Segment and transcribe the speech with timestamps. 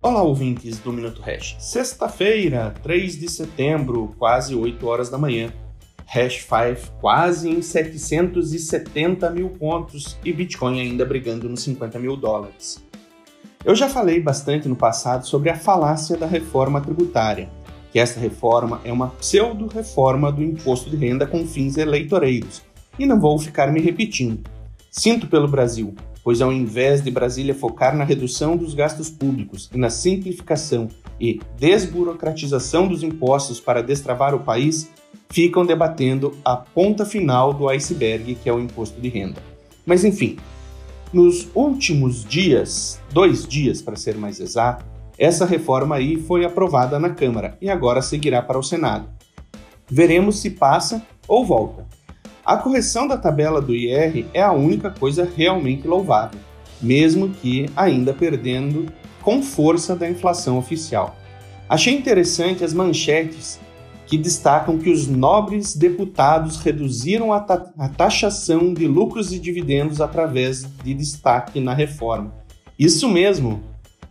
[0.00, 1.56] Olá, ouvintes do Minuto Hash.
[1.58, 5.52] Sexta-feira, 3 de setembro, quase 8 horas da manhã.
[6.06, 12.80] Hash 5 quase em 770 mil pontos e Bitcoin ainda brigando nos 50 mil dólares.
[13.64, 17.50] Eu já falei bastante no passado sobre a falácia da reforma tributária,
[17.90, 22.62] que esta reforma é uma pseudo-reforma do imposto de renda com fins eleitoreiros,
[22.96, 24.48] e não vou ficar me repetindo.
[24.92, 25.92] Sinto pelo Brasil,
[26.28, 30.88] pois ao invés de Brasília focar na redução dos gastos públicos e na simplificação
[31.18, 34.90] e desburocratização dos impostos para destravar o país,
[35.30, 39.42] ficam debatendo a ponta final do iceberg, que é o imposto de renda.
[39.86, 40.36] Mas enfim,
[41.14, 44.84] nos últimos dias, dois dias para ser mais exato,
[45.16, 49.08] essa reforma aí foi aprovada na Câmara e agora seguirá para o Senado.
[49.90, 51.86] Veremos se passa ou volta.
[52.48, 56.40] A correção da tabela do IR é a única coisa realmente louvável,
[56.80, 61.14] mesmo que ainda perdendo com força da inflação oficial.
[61.68, 63.60] Achei interessante as manchetes
[64.06, 70.00] que destacam que os nobres deputados reduziram a, ta a taxação de lucros e dividendos
[70.00, 72.32] através de destaque na reforma.
[72.78, 73.62] Isso mesmo,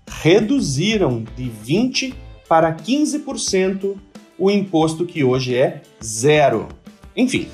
[0.08, 2.14] reduziram de 20%
[2.48, 3.96] para 15%
[4.38, 6.68] o imposto que hoje é zero.
[7.16, 7.48] Enfim,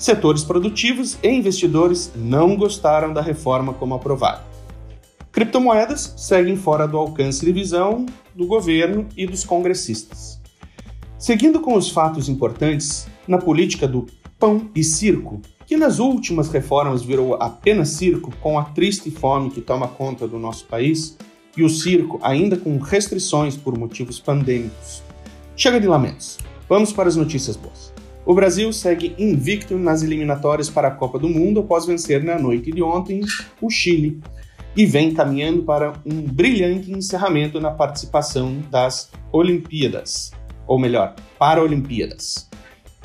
[0.00, 4.42] Setores produtivos e investidores não gostaram da reforma como aprovada.
[5.30, 10.40] Criptomoedas seguem fora do alcance de visão do governo e dos congressistas.
[11.18, 14.06] Seguindo com os fatos importantes, na política do
[14.38, 19.60] pão e circo, que nas últimas reformas virou apenas circo com a triste fome que
[19.60, 21.18] toma conta do nosso país,
[21.54, 25.02] e o circo ainda com restrições por motivos pandêmicos.
[25.54, 26.38] Chega de lamentos.
[26.66, 27.99] Vamos para as notícias boas.
[28.30, 32.70] O Brasil segue invicto nas eliminatórias para a Copa do Mundo após vencer na noite
[32.70, 33.22] de ontem
[33.60, 34.20] o Chile
[34.76, 40.30] e vem caminhando para um brilhante encerramento na participação das Olimpíadas,
[40.64, 42.48] ou melhor, Paralimpíadas.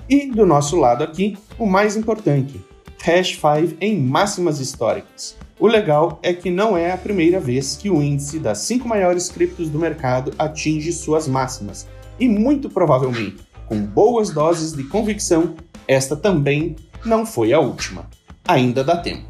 [0.08, 2.62] E do nosso lado aqui, o mais importante,
[3.04, 5.36] Hash 5 em máximas históricas.
[5.60, 9.28] O legal é que não é a primeira vez que o índice das cinco maiores
[9.28, 11.88] criptos do mercado atinge suas máximas,
[12.20, 15.56] e muito provavelmente com boas doses de convicção,
[15.88, 18.10] esta também não foi a última.
[18.48, 19.26] Ainda dá tempo.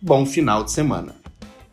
[0.00, 1.19] Bom final de semana.